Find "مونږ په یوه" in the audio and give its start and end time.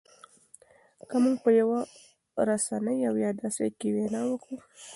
1.23-1.79